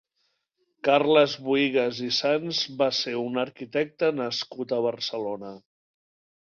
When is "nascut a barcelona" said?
4.23-5.59